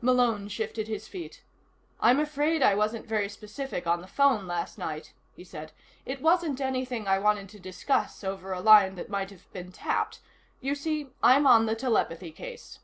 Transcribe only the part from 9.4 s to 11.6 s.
been tapped. You see, I'm